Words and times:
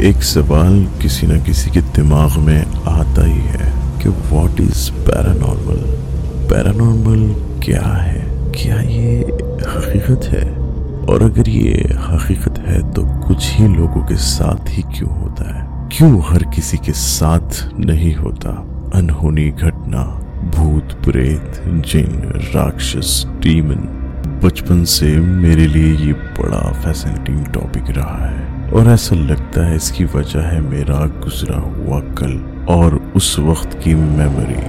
एक 0.00 0.22
सवाल 0.22 0.86
किसी 1.02 1.26
न 1.26 1.42
किसी 1.42 1.70
के 1.70 1.80
दिमाग 1.80 2.38
में 2.38 2.66
आता 2.88 3.24
ही 3.24 3.40
है 3.40 3.72
कि 4.02 4.08
व्हाट 4.08 4.60
इज़ 4.60 4.92
पैरानॉर्मल 4.92 5.76
पैरानॉर्मल 6.50 7.34
क्या 7.64 7.82
है? 7.82 8.20
क्या 8.50 8.80
ये 8.80 9.20
हकीकत 9.66 10.24
है? 10.24 10.52
और 11.06 11.22
अगर 11.22 11.48
ये 11.48 11.72
हकीकत 11.94 12.58
है 12.58 12.92
तो 12.92 13.02
कुछ 13.28 13.52
ही 13.52 13.68
लोगों 13.68 14.02
के 14.02 14.16
साथ 14.16 14.68
ही 14.68 14.82
क्यों 14.82 15.20
होता 15.20 15.54
है? 15.54 15.88
क्यों 15.96 16.22
हर 16.24 16.42
किसी 16.42 16.76
के 16.76 16.92
साथ 16.92 17.70
नहीं 17.78 18.14
होता? 18.14 18.50
अनहोनी 18.94 19.50
घटना, 19.50 20.02
भूत 20.56 20.92
प्रेत, 21.04 21.62
जिन, 21.66 22.22
राक्षस 22.54 23.26
डीमन 23.26 23.97
बचपन 24.44 24.84
से 24.84 25.06
मेरे 25.20 25.66
लिए 25.66 25.94
ये 25.96 26.12
बड़ा 26.12 26.60
फैसिनेटिंग 26.82 27.46
टॉपिक 27.46 27.90
रहा 27.96 28.26
है। 28.26 28.70
और 28.72 28.88
ऐसा 28.88 29.16
लगता 29.16 29.66
है 29.66 29.76
इसकी 29.76 30.04
वजह 30.04 30.42
है 30.42 30.60
मेरा 30.60 31.06
गुजरा 31.20 31.58
हुआ 31.58 32.00
कल 32.14 32.36
और 32.68 32.96
उस 33.16 33.38
वक्त 33.38 33.78
की 33.84 33.94
मेमोरी 33.94 34.66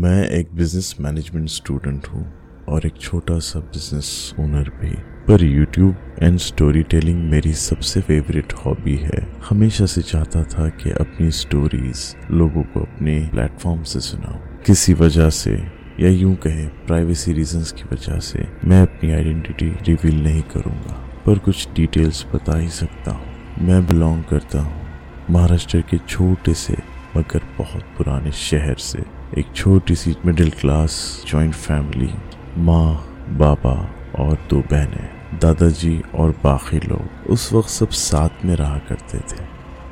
मैं 0.00 0.28
एक 0.28 0.54
बिज़नेस 0.54 0.94
मैनेजमेंट 1.00 1.48
स्टूडेंट 1.48 2.06
हूँ। 2.06 2.47
और 2.68 2.86
एक 2.86 2.96
छोटा 3.00 3.38
सा 3.38 3.60
बिज़नेस 3.60 4.34
ओनर 4.40 4.68
भी। 4.80 4.90
पर 5.28 5.42
यूट्यूब 5.42 5.96
एंड 6.22 6.38
स्टोरी 6.38 6.82
टेलिंग 6.82 7.30
मेरी 7.30 7.52
सबसे 7.52 8.00
फेवरेट 8.00 8.52
हॉबी 8.52 8.96
है। 8.96 9.26
हमेशा 9.48 9.86
से 9.86 10.02
चाहता 10.02 10.44
था 10.44 10.68
कि 10.68 10.90
अपनी 10.90 11.30
स्टोरीज 11.30 12.16
लोगों 12.30 12.62
को 12.62 12.80
अपने 12.80 13.18
प्लेटफॉर्म 13.20 13.82
से 13.82 14.00
सुनाऊं। 14.00 14.38
किसी 14.66 14.94
वजह 14.94 15.30
से 15.30 15.52
या 16.00 16.08
यूँ 16.08 16.34
कहे 16.36 16.66
प्राइवेसी 16.66 17.32
रीजंस 17.32 17.72
की 17.72 17.82
वजह 17.92 18.18
से 18.18 18.46
मैं 18.64 18.82
अपनी 18.82 19.12
आइडेंटिटी 19.12 19.66
रिवील 19.66 20.22
नहीं 20.22 20.42
करूँगा। 20.42 21.04
पर 21.26 21.38
कुछ 21.38 21.68
डिटेल्स 21.74 22.26
बता 22.34 22.58
ही 22.58 22.68
सकता 22.68 23.10
हूँ। 23.10 23.26
मैं 23.60 23.86
बिलोंग 23.86 24.24
करता 24.24 24.60
हूँ 24.60 24.86
महाराष्ट्र 25.30 25.80
के 25.80 25.98
छोटे 25.98 26.54
से, 26.54 26.76
मगर 27.16 27.40
बहुत 27.58 27.82
पुराने 27.98 28.32
शहर 28.32 28.74
से। 28.74 28.98
एक 29.38 29.46
छोटी 29.54 29.94
सी 29.94 30.14
मिडिल 30.26 30.50
क्लास 30.50 31.24
जॉइंट 31.26 31.54
फैमिली 31.54 32.10
माँ, 32.58 32.94
बाबा 33.30 33.72
और 34.18 34.38
दो 34.50 34.60
बहनें, 34.60 35.38
दादाजी 35.40 36.00
और 36.14 36.30
बाकी 36.44 36.78
लोग 36.78 37.30
उस 37.30 37.52
वक्त 37.52 37.68
सब 37.68 37.88
साथ 37.88 38.44
में 38.44 38.54
रहा 38.56 38.78
करते 38.78 39.18
थे। 39.18 39.44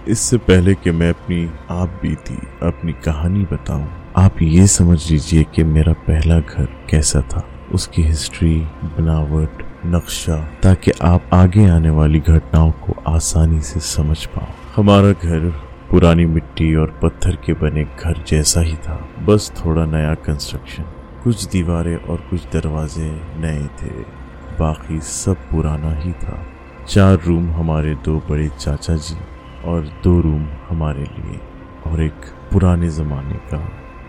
इससे 0.08 0.36
पहले 0.38 0.74
कि 0.74 0.90
मैं 0.90 1.10
अपनी 1.10 1.50
आप 1.70 1.98
बीती 2.02 2.34
अपनी 2.62 2.92
कहानी 3.04 3.44
बताऊँ, 3.44 3.86
आप 4.16 4.42
ये 4.42 4.66
समझ 4.66 5.10
लीजिए 5.10 5.44
कि 5.54 5.64
मेरा 5.64 5.92
पहला 5.92 6.38
घर 6.40 6.68
कैसा 6.90 7.20
था। 7.20 7.44
उसकी 7.72 8.02
हिस्ट्री, 8.02 8.54
बनावट, 8.84 9.62
नक्शा, 9.86 10.36
ताकि 10.62 10.90
आप 11.02 11.30
आगे 11.32 11.68
आने 11.68 11.90
वाली 11.90 12.20
घटनाओं 12.20 12.70
को 12.70 13.02
आसानी 13.08 13.60
से 13.60 13.80
समझ 13.80 14.24
पाओ। 14.26 14.52
हमारा 14.76 15.12
घर 15.12 15.50
पुरानी 15.90 16.26
मिट्टी 16.26 16.74
और 16.74 16.98
पत्थर 17.02 17.36
के 17.36 17.52
बने 17.52 17.84
घर 17.84 18.24
जैसा 18.28 18.60
ही 18.60 18.76
था। 18.76 19.00
बस 19.22 19.52
थोड़ा 19.58 19.86
नया 19.86 20.14
कंस्ट्रक्शन 20.14 20.84
कुछ 21.24 21.48
दीवारें 21.48 21.96
और 21.96 22.16
कुछ 22.16 22.44
दरवाजे 22.44 23.20
नए 23.36 23.66
थे। 23.66 24.26
बाकी 24.58 25.00
सब 25.00 25.36
पुराना 25.36 25.92
ही 25.92 26.12
था। 26.12 26.46
चार 26.88 27.18
रूम 27.26 27.50
हमारे 27.50 27.94
दो 27.94 28.18
बड़े 28.30 28.48
चाचा 28.48 28.96
जी 28.96 29.16
और 29.64 30.00
दो 30.04 30.20
रूम 30.20 30.46
हमारे 30.68 31.02
लिए 31.02 31.40
और 31.86 32.02
एक 32.02 32.14
पुराने 32.52 32.88
ज़माने 32.88 33.34
का 33.34 33.58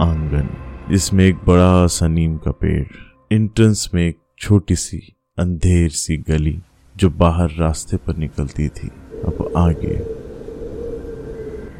आँगन। 0.03 0.49
जिसमें 0.89 1.25
एक 1.25 1.35
बड़ा 1.35 1.87
सा 1.87 2.07
नीम 2.07 2.37
का 2.37 2.51
पेड़ 2.51 2.87
इंट्रेंस 3.31 3.91
में 3.93 4.07
एक 4.07 4.17
छोटी 4.39 4.75
सी, 4.75 5.15
अंधेर 5.39 5.89
सी 5.89 6.17
गली 6.17 6.61
जो 6.97 7.09
बाहर 7.09 7.49
रास्ते 7.49 7.97
पर 7.97 8.17
निकलती 8.17 8.69
थी। 8.69 8.87
अब 9.25 9.53
आगे। 9.57 10.17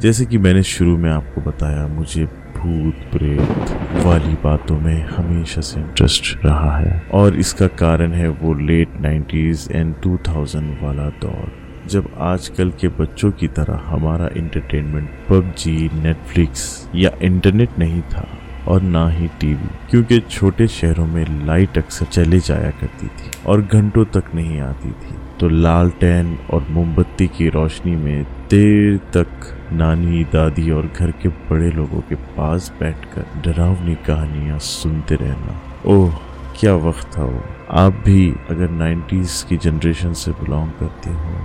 जैसे 0.02 0.26
कि 0.26 0.38
मैंने 0.38 0.64
शुरू 0.64 0.98
में 0.98 1.12
आपको 1.12 1.42
बताया, 1.42 1.88
मुझे 1.88 2.26
भूत 2.58 2.96
प्रेत 3.12 4.04
वाली 4.06 4.34
बातों 4.34 4.80
में 4.80 5.06
हमेशा 5.08 5.62
से 5.62 5.80
इंटरेस्ट 5.80 6.46
रहा 6.46 6.78
है। 6.78 7.02
और 7.14 7.36
इसका 7.36 7.68
कारण 7.68 8.14
है 8.14 8.30
वो 8.30 8.54
लेट 8.54 9.02
नाइन्टीज 9.02 9.68
एंड 9.72 9.96
2000 9.96 10.78
वाला 10.84 11.10
दौर। 11.22 11.52
जब 11.90 12.10
आजकल 12.22 12.70
के 12.72 12.88
बच्चों 12.88 13.32
की 13.32 13.48
तरह 13.48 13.82
हमारा 13.86 14.30
इंटरटेनमेंट 14.38 15.10
पबजी 15.30 15.90
नेटफ्लिक्स 15.94 16.90
या 16.96 17.12
इंटरनेट 17.22 17.80
नहीं 17.80 18.02
था 18.02 18.28
और 18.68 18.82
ना 18.82 19.10
ही 19.10 19.28
टीवी 19.42 19.70
क्योंकि 19.92 20.20
छोटे 20.20 20.68
शहरों 20.68 21.06
में 21.08 21.46
लाइट 21.46 21.78
अक्सर 21.78 22.06
चले 22.06 22.40
जाया 22.40 22.72
करती 22.72 23.08
थी 23.08 23.32
और 23.46 23.62
घंटों 23.62 24.06
तक 24.06 24.24
नहीं 24.36 24.60
आती 24.62 24.90
थी। 24.90 25.16
तो 25.40 25.50
लालटेन 25.50 26.38
और 26.50 26.68
मोमबत्ती 26.70 27.28
की 27.28 27.50
रोशनी 27.50 27.96
में 27.96 28.24
देर 28.24 28.98
तक 28.98 29.54
नानी, 29.74 30.24
दादी 30.24 30.70
और 30.72 30.88
घर 30.98 31.12
के 31.12 31.30
बड़े 31.30 31.70
लोगों 31.72 32.00
के 32.00 32.16
पास 32.16 32.72
बैठकर 32.80 33.26
डरावनी 33.42 33.96
कहानियाँ 33.96 34.60
सुनते 34.60 35.16
रहना। 35.16 35.60
ओह, 35.86 36.16
क्या 36.60 36.76
वक्त 36.76 37.18
था 37.18 37.24
वो। 37.24 37.42
आप 37.72 37.94
भी 38.06 38.30
अगर 38.50 38.70
90s 38.70 39.44
की 39.44 39.58
जनरेशन 39.58 40.14
से 40.14 40.32
बिलोंग 40.32 40.70
करते 40.72 41.10
हो 41.10 41.36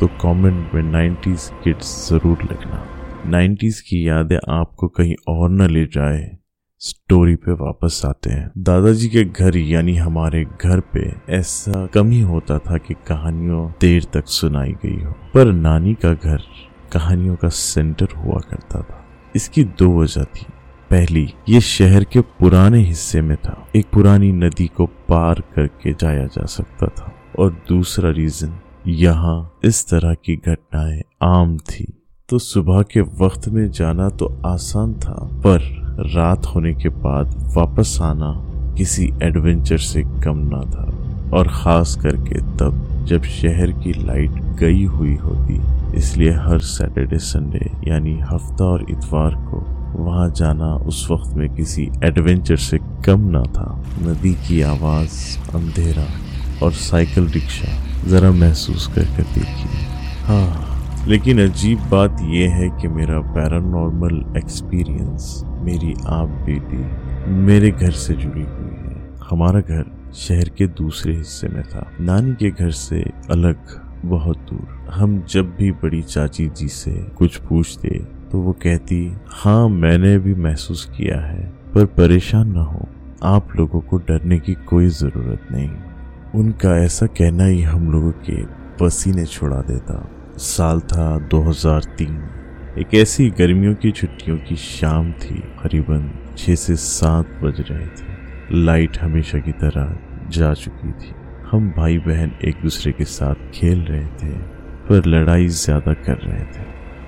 तो 0.00 0.06
कमेंट 0.06 0.74
में 0.74 0.82
90s 0.82 1.52
किड्स 1.64 2.08
ज़रूर 2.10 2.42
लिखना। 2.42 2.84
90s 3.30 3.80
की 3.80 4.08
यादें 4.08 4.38
आपको 4.48 4.88
कहीं 4.88 5.14
और 5.28 5.50
न 5.50 5.70
ले 5.70 5.84
जाए। 5.86 6.36
स्टोरी 6.80 7.34
पे 7.36 7.52
वापस 7.52 8.02
आते 8.06 8.30
हैं। 8.30 8.50
दादाजी 8.58 9.08
के 9.08 9.24
घर, 9.24 9.56
यानी 9.56 9.96
हमारे 9.96 10.44
घर 10.44 10.80
पे 10.80 11.12
ऐसा 11.28 11.86
कम 11.86 12.10
ही 12.10 12.20
होता 12.20 12.58
था 12.58 12.76
कि 12.76 12.94
कहानियों 12.94 13.70
देर 13.80 14.04
तक 14.14 14.26
सुनाई 14.26 14.72
गई 14.72 15.02
हो। 15.02 15.12
पर 15.34 15.52
नानी 15.52 15.94
का 15.94 16.12
घर 16.14 16.42
कहानियों 16.92 17.36
का 17.36 17.48
सेंटर 17.48 18.08
हुआ 18.16 18.38
करता 18.50 18.80
था। 18.82 19.04
इसकी 19.36 19.64
दो 19.64 20.02
वजह 20.02 20.24
थी। 20.24 20.46
पहली, 20.90 21.34
ये 21.48 21.60
शहर 21.60 22.04
के 22.04 22.20
पुराने 22.20 22.78
हिस्से 22.78 23.22
में 23.22 23.36
था। 23.36 23.68
एक 23.76 23.86
पुरानी 23.92 24.32
नदी 24.32 24.66
को 24.66 24.86
पार 24.86 25.34
करके 25.34 25.92
जाया 25.92 26.26
जा 26.26 26.46
सकता 26.46 26.86
था। 26.86 27.12
और 27.38 27.62
दूसरा 27.68 28.10
रीजन 28.10 28.60
यहाँ 28.86 29.54
इस 29.64 29.88
तरह 29.88 30.14
की 30.14 30.36
घटनाएँ 30.36 31.02
आम 31.22 31.58
थी। 31.58 32.02
तो 32.28 32.38
सुबह 32.38 32.82
के 32.82 33.00
वक्त 33.00 33.48
में 33.48 33.70
जाना 33.70 34.08
तो 34.08 34.42
आसान 34.46 34.94
था, 34.94 35.30
पर 35.32 35.58
रात 36.14 36.46
होने 36.46 36.74
के 36.74 36.88
बाद 36.88 37.54
वापस 37.56 37.98
आना 38.02 38.46
किसी 38.74 39.12
एडवेंचर 39.22 39.78
से 39.78 40.02
कम 40.02 40.36
ना 40.36 40.60
था। 40.60 41.00
और 41.36 41.48
खास 41.48 41.98
करके 42.02 42.40
तब 42.40 42.89
जब 43.06 43.22
शहर 43.22 43.70
की 43.82 43.92
लाइट 44.04 44.32
गई 44.60 44.84
हुई 44.84 45.14
होती, 45.16 45.60
इसलिए 45.98 46.32
हर 46.40 46.58
सैटरडे 46.60 47.18
संडे 47.18 47.70
यानी 47.88 48.18
हफ़्ता 48.22 48.64
और 48.64 48.86
इतवार 48.90 49.34
को 49.46 49.58
वहाँ 49.94 50.28
जाना 50.36 50.74
उस 50.86 51.06
वक्त 51.10 51.36
में 51.36 51.48
किसी 51.54 51.88
एडवेंचर 52.04 52.56
से 52.56 52.78
कम 53.06 53.28
ना 53.30 53.42
था। 53.54 53.68
नदी 54.02 54.32
की 54.46 54.60
आवाज़, 54.62 55.16
अंधेरा 55.54 56.06
और 56.62 56.72
साइकिल 56.72 57.26
रिक्शा 57.28 57.72
जरा 58.08 58.30
महसूस 58.32 58.86
कर 58.86 59.04
कर 59.16 59.22
देखिए। 59.34 59.86
हाँ 60.26 61.06
लेकिन 61.08 61.40
अजीब 61.42 61.78
बात 61.90 62.16
यह 62.30 62.54
है 62.54 62.68
कि 62.80 62.88
मेरा 62.88 63.20
पैरानॉर्मल 63.34 64.22
एक्सपीरियंस 64.36 65.42
मेरी 65.64 65.94
आप 66.08 66.28
बेटी 66.46 67.30
मेरे 67.46 67.70
घर 67.70 67.90
से 67.90 68.14
जुड़ी 68.14 68.42
हुई 68.42 68.69
हमारा 69.30 69.60
घर 69.60 69.84
शहर 70.16 70.48
के 70.48 70.66
दूसरे 70.66 71.14
हिस्से 71.16 71.48
में 71.48 71.62
था। 71.62 71.90
नानी 72.00 72.34
के 72.34 72.50
घर 72.50 72.70
से 72.70 73.02
अलग 73.30 73.56
बहुत 74.04 74.38
दूर। 74.50 74.90
हम 74.92 75.18
जब 75.30 75.54
भी 75.56 75.70
बड़ी 75.72 76.02
चाची 76.02 76.48
जी 76.48 76.68
से 76.68 76.92
कुछ 77.18 77.36
पूछते 77.38 77.88
तो 78.32 78.38
वो 78.38 78.52
कहती 78.52 79.12
हाँ 79.28 79.68
मैंने 79.68 80.18
भी 80.18 80.34
महसूस 80.34 80.84
किया 80.96 81.20
है, 81.20 81.44
पर 81.74 81.84
परेशान 81.86 82.52
ना 82.52 82.62
हो। 82.62 82.88
आप 83.24 83.48
लोगों 83.56 83.80
को 83.80 83.96
डरने 83.98 84.38
की 84.38 84.54
कोई 84.68 84.88
ज़रूरत 84.88 85.48
नहीं। 85.52 85.70
उनका 86.34 86.76
ऐसा 86.78 87.06
कहना 87.06 87.44
ही 87.44 87.62
हम 87.62 87.90
लोगों 87.92 88.12
के 88.28 88.44
पसीने 88.78 89.24
छुड़ा 89.26 89.60
देता। 89.62 90.08
साल 90.38 90.80
था 90.80 91.18
2003 91.28 92.22
एक 92.78 92.94
ऐसी 92.94 93.28
गर्मियों 93.30 93.74
की 93.74 93.90
छुट्टियों 93.90 94.36
की 94.38 94.56
शाम 94.56 95.12
थी। 95.12 95.40
करीबन 95.62 96.10
छः 96.38 96.54
से 96.54 96.76
सात 96.76 97.38
बज 97.42 97.60
रहे 97.60 97.86
थे। 97.86 98.19
लाइट 98.52 98.96
हमेशा 98.98 99.38
की 99.38 99.52
तरह 99.54 99.92
जा 100.30 100.52
चुकी 100.54 100.92
थी। 100.92 101.12
हम 101.50 101.68
भाई 101.70 101.98
बहन 101.98 102.32
एक 102.44 102.62
दूसरे 102.62 102.92
के 102.92 103.04
साथ 103.04 103.50
खेल 103.54 103.80
रहे 103.80 104.06
थे, 104.18 104.32
पर 104.88 105.06
लड़ाई 105.06 105.46
ज़्यादा 105.48 105.92
कर 105.96 106.16
रहे 106.16 106.44
थे। 106.46 106.64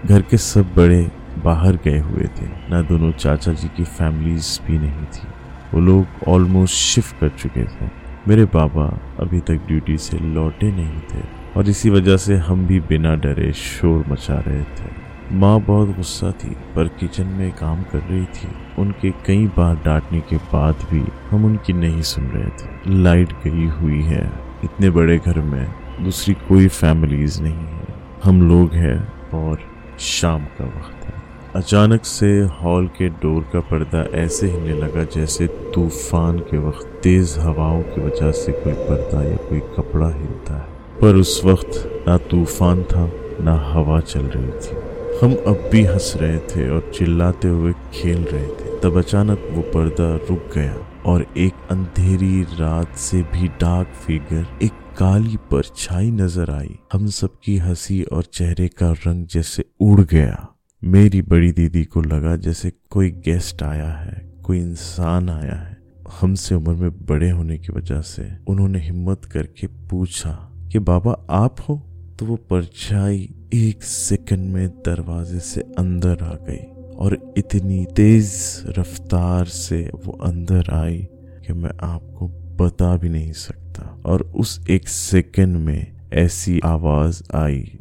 घर 0.08 0.22
के 0.22 0.36
सब 0.36 0.72
बड़े 0.76 1.00
बाहर 1.44 1.76
गए 1.84 1.98
हुए 2.00 2.26
थे। 2.38 2.46
ना 2.70 2.82
दोनों 2.82 3.10
चाचा 3.12 3.52
जी 3.52 3.68
की 3.68 3.84
फैमिलीज़ 3.84 4.58
भी 4.66 4.78
नहीं 4.78 5.06
थी। 5.06 5.28
वो 5.74 5.80
लोग 5.80 6.28
ऑलमोस्ट 6.28 6.74
शिफ्ट 6.74 7.18
कर 7.20 7.28
चुके 7.28 7.64
थे। 7.64 7.90
मेरे 8.28 8.44
बाबा 8.54 8.86
अभी 9.20 9.40
तक 9.40 9.66
ड्यूटी 9.68 9.96
से 9.98 10.18
लौटे 10.34 10.70
नहीं 10.72 11.00
थे, 11.12 11.24
और 11.56 11.68
इसी 11.68 11.90
वजह 11.90 12.16
से 12.16 12.36
हम 12.38 12.66
भी 12.66 12.80
बिना 12.88 13.14
डरे 13.16 13.52
शोर 13.52 14.04
मचा 14.08 14.38
रहे 14.38 14.62
थे। 14.62 14.90
माँ 15.32 15.60
बहुत 15.60 15.88
गुस्सा 15.88 16.30
थी, 16.30 16.50
पर 16.76 16.88
किचन 16.88 17.26
में 17.26 17.50
काम 17.52 17.82
कर 17.82 17.98
रही 17.98 18.24
थी। 18.24 18.48
उनके 18.78 19.10
कई 19.10 19.46
बार 19.46 19.76
डांटने 19.76 20.20
के 20.20 20.36
बाद 20.36 20.74
भी 20.90 21.04
हम 21.30 21.44
उनकी 21.44 21.72
नहीं 21.72 22.02
सुन 22.02 22.24
रहे 22.24 22.48
थे। 22.48 22.94
लाइट 23.02 23.32
गई 23.32 23.66
हुई 23.66 24.02
है 24.02 24.32
इतने 24.64 24.90
बड़े 24.90 25.18
घर 25.18 25.40
में, 25.40 25.66
दूसरी 26.04 26.34
कोई 26.34 26.68
फैमिलीज़ 26.68 27.42
नहीं 27.42 27.54
है। 27.54 27.86
हम 28.24 28.48
लोग 28.48 28.72
हैं 28.72 29.12
और 29.34 29.58
शाम 29.98 30.44
का 30.44 30.64
वक्त 30.64 31.06
है। 31.06 31.14
अचानक 31.56 32.04
से 32.04 32.40
हॉल 32.42 32.86
के 32.86 33.08
डोर 33.08 33.42
का 33.52 33.60
पर्दा 33.60 34.18
ऐसे 34.18 34.50
हिलने 34.50 34.74
लगा 34.74 35.04
जैसे 35.04 35.46
तूफ़ान 35.46 36.38
के 36.38 36.58
वक्त 36.58 37.00
तेज 37.02 37.36
हवाओं 37.38 37.82
की 37.82 38.00
वजह 38.00 38.30
से 38.32 38.52
कोई 38.52 38.72
पर्दा 38.72 39.22
या 39.22 39.36
कोई 39.36 39.60
कपड़ा 39.60 40.08
हिलता 40.08 40.54
है। 40.54 40.66
पर 41.00 41.14
उस 41.14 41.42
वक्त 41.44 42.04
ना 42.08 42.16
तूफ़ान 42.16 42.82
था, 42.82 43.12
ना 43.40 43.72
हवा 43.72 44.00
चल 44.00 44.20
रही 44.20 44.50
थी। 44.50 44.81
हम 45.20 45.32
अब 45.46 45.68
भी 45.72 45.82
हंस 45.84 46.12
रहे 46.16 46.38
थे 46.38 46.68
और 46.70 46.92
चिल्लाते 46.94 47.48
हुए 47.48 47.72
खेल 47.72 48.22
रहे 48.24 48.46
थे। 48.46 48.80
तब 48.80 48.98
अचानक 48.98 49.48
वो 49.52 49.62
पर्दा 49.62 50.16
रुक 50.16 50.50
गया 50.54 51.02
और 51.06 51.26
एक 51.36 51.52
अंधेरी 51.70 52.42
रात 52.42 52.96
से 52.96 53.22
भी 53.22 53.48
डार्क 53.48 53.88
फिगर 53.88 54.46
एक 54.62 54.72
काली 54.98 55.36
परछाई 55.36 56.10
नज़र 56.10 56.50
आई। 56.50 56.78
हम 56.92 57.06
सबकी 57.06 57.56
हँसी 57.58 58.02
और 58.02 58.22
चेहरे 58.22 58.68
का 58.68 58.92
रंग 58.92 59.26
जैसे 59.26 59.64
उड़ 59.80 60.00
गया। 60.00 60.48
मेरी 60.84 61.22
बड़ी 61.22 61.52
दीदी 61.52 61.84
को 61.84 62.00
लगा 62.00 62.36
जैसे 62.36 62.72
कोई 62.90 63.10
गेस्ट 63.10 63.62
आया 63.62 63.90
है, 63.90 64.32
कोई 64.42 64.58
इंसान 64.58 65.30
आया 65.30 65.54
है। 65.54 65.78
हमसे 66.20 66.54
उम्र 66.54 66.70
में 66.70 67.06
बड़े 67.06 67.30
होने 67.30 67.58
की 67.58 67.72
वजह 67.72 68.00
से 68.00 68.30
उन्होंने 68.46 68.78
हिम्मत 68.78 69.24
करके 69.24 69.66
पूछा 69.66 70.52
कि, 70.72 70.78
बाबा, 70.78 71.26
आप 71.30 71.56
हो? 71.68 71.82
तो 72.18 72.26
वो 72.26 72.36
परछाई 72.36 73.34
एक 73.54 73.82
सेकंड 73.82 74.48
में 74.48 74.68
दरवाजे 74.68 75.40
से 75.40 75.60
अंदर 75.78 76.22
आ 76.22 76.34
गई 76.34 76.94
और 76.96 77.34
इतनी 77.36 77.86
तेज 77.96 78.32
रफ्तार 78.78 79.44
से 79.44 79.90
वो 80.06 80.12
अंदर 80.12 80.70
आई 80.70 80.98
कि 81.46 81.52
मैं 81.52 81.70
आपको 81.82 82.28
बता 82.64 82.96
भी 82.96 83.08
नहीं 83.08 83.32
सकता। 83.32 84.02
और 84.06 84.22
उस 84.22 84.66
एक 84.70 84.88
सेकंड 84.88 85.56
में 85.56 85.92
ऐसी 86.12 86.60
आवाज़ 86.64 87.22
आई 87.34 87.78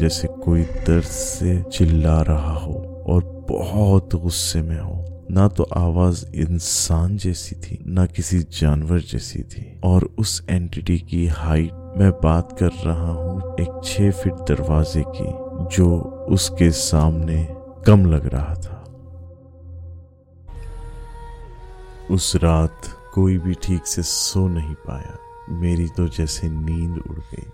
जैसे 0.00 0.28
कोई 0.28 0.62
दर्द 0.62 1.04
से 1.04 1.62
चिल्ला 1.72 2.22
रहा 2.22 2.52
हो 2.52 3.04
और 3.08 3.46
बहुत 3.48 4.14
गुस्से 4.14 4.62
में 4.62 4.80
हो। 4.80 5.26
ना 5.30 5.48
तो 5.48 5.62
आवाज़ 5.62 6.26
इंसान 6.34 7.16
जैसी 7.16 7.56
थी, 7.56 7.84
ना 7.86 8.06
किसी 8.06 8.38
जानवर 8.38 9.00
जैसी 9.00 9.42
थी। 9.42 9.80
और 9.84 10.14
उस 10.18 10.46
एंटिटी 10.50 10.98
की 10.98 11.26
हाइट 11.26 11.81
मैं 11.96 12.10
बात 12.10 12.58
कर 12.58 12.70
रहा 12.86 13.12
हूँ 13.12 13.54
एक 13.60 13.80
छह 13.84 14.10
फीट 14.10 14.32
दरवाजे 14.32 15.04
की, 15.06 15.32
जो 15.76 15.96
उसके 16.28 16.70
सामने 16.70 17.56
कम 17.86 18.06
लग 18.06 18.26
रहा 18.26 18.54
था। 18.54 18.78
उस 22.10 22.36
रात 22.36 22.80
कोई 23.14 23.38
भी 23.38 23.54
ठीक 23.54 23.86
से 23.86 24.02
सो 24.02 24.48
नहीं 24.48 24.74
पाया। 24.74 25.18
मेरी 25.50 25.88
तो 25.88 26.08
जैसे 26.08 26.48
नींद 26.48 27.02
उड़ 27.10 27.18
गई 27.18 27.50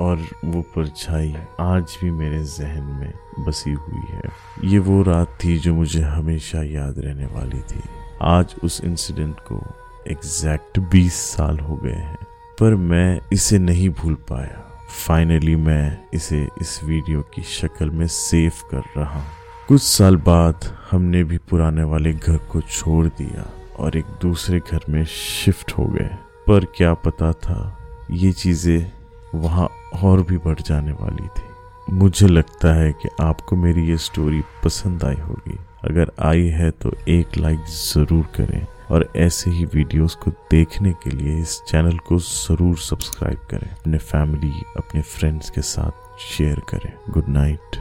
और 0.00 0.26
वो 0.44 0.62
परछाई 0.62 1.36
आज 1.60 1.98
भी 2.02 2.10
मेरे 2.10 2.44
जहन 2.44 2.82
में 2.82 3.12
बसी 3.46 3.72
हुई 3.72 4.02
है। 4.08 4.30
ये 4.64 4.78
वो 4.78 5.02
रात 5.02 5.38
थी 5.44 5.58
जो 5.58 5.74
मुझे 5.74 6.00
हमेशा 6.00 6.62
याद 6.62 6.98
रहने 6.98 7.26
वाली 7.26 7.60
थी। 7.60 7.82
आज 8.22 8.54
उस 8.64 8.80
इंसिडेंट 8.84 9.40
को 9.40 9.62
एग्जैक्ट 10.10 10.78
20 10.78 11.14
साल 11.14 11.58
हो 11.58 11.76
गए 11.76 11.90
हैं। 11.90 12.26
पर 12.60 12.74
मैं 12.74 13.20
इसे 13.32 13.58
नहीं 13.58 13.88
भूल 13.90 14.14
पाया। 14.28 14.60
फाइनली 14.98 15.54
मैं 15.56 15.98
इसे 16.14 16.46
इस 16.60 16.78
वीडियो 16.84 17.22
की 17.34 17.42
शक्ल 17.42 17.90
में 17.90 18.06
सेव 18.06 18.52
कर 18.70 18.82
रहा 18.96 19.18
हूँ। 19.18 19.32
कुछ 19.68 19.82
साल 19.82 20.16
बाद 20.16 20.64
हमने 20.90 21.22
भी 21.24 21.38
पुराने 21.50 21.82
वाले 21.82 22.12
घर 22.12 22.36
को 22.52 22.60
छोड़ 22.60 23.06
दिया 23.08 23.44
और 23.76 23.96
एक 23.96 24.04
दूसरे 24.22 24.58
घर 24.60 24.84
में 24.88 25.04
शिफ्ट 25.04 25.72
हो 25.78 25.84
गए। 25.84 26.08
पर 26.46 26.64
क्या 26.76 26.92
पता 26.94 27.32
था, 27.32 27.78
ये 28.10 28.32
चीज़ें 28.32 28.90
वहाँ 29.34 29.68
और 30.04 30.22
भी 30.22 30.38
बढ़ 30.38 30.60
जाने 30.60 30.92
वाली 30.92 31.26
थी। 31.28 31.92
मुझे 31.92 32.26
लगता 32.28 32.74
है 32.74 32.92
कि 32.92 33.08
आपको 33.20 33.56
मेरी 33.56 33.88
ये 33.88 33.96
स्टोरी 33.98 34.42
पसंद 34.64 35.04
आई 35.04 35.20
होगी। 35.20 35.58
अगर 35.84 36.10
आई 36.22 36.46
है 36.48 36.70
तो 36.72 36.92
एक 37.08 37.36
लाइक 37.36 37.64
ज़रूर 37.70 38.24
करें। 38.36 38.66
और 38.94 39.12
ऐसे 39.16 39.50
ही 39.50 39.64
वीडियोस 39.64 40.14
को 40.14 40.30
देखने 40.50 40.92
के 40.92 41.10
लिए 41.10 41.40
इस 41.40 41.60
चैनल 41.68 41.98
को 41.98 42.18
ज़रूर 42.18 42.76
सब्सक्राइब 42.78 43.46
करें। 43.50 43.70
अपने 43.70 43.98
फैमिली, 43.98 44.52
अपने 44.76 45.02
फ्रेंड्स 45.02 45.50
के 45.50 45.62
साथ 45.62 46.18
शेयर 46.20 46.60
करें। 46.68 46.92
Good 47.10 47.28
night 47.28 47.76